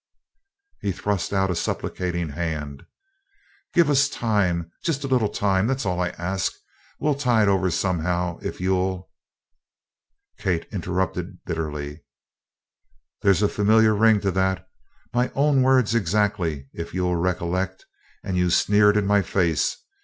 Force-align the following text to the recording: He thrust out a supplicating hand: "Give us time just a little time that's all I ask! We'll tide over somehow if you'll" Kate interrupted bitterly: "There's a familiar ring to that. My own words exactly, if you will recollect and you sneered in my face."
He 0.81 0.91
thrust 0.91 1.31
out 1.31 1.51
a 1.51 1.55
supplicating 1.55 2.29
hand: 2.29 2.87
"Give 3.71 3.87
us 3.87 4.09
time 4.09 4.71
just 4.83 5.03
a 5.03 5.07
little 5.07 5.29
time 5.29 5.67
that's 5.67 5.85
all 5.85 5.99
I 6.01 6.09
ask! 6.17 6.53
We'll 6.99 7.13
tide 7.13 7.47
over 7.47 7.69
somehow 7.69 8.39
if 8.41 8.59
you'll" 8.59 9.11
Kate 10.39 10.65
interrupted 10.71 11.45
bitterly: 11.45 12.03
"There's 13.21 13.43
a 13.43 13.47
familiar 13.47 13.93
ring 13.93 14.19
to 14.21 14.31
that. 14.31 14.67
My 15.13 15.29
own 15.35 15.61
words 15.61 15.93
exactly, 15.93 16.67
if 16.73 16.95
you 16.95 17.03
will 17.03 17.17
recollect 17.17 17.85
and 18.23 18.35
you 18.35 18.49
sneered 18.49 18.97
in 18.97 19.05
my 19.05 19.21
face." 19.21 19.77